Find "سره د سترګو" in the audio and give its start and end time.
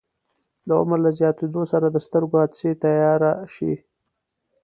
1.71-2.35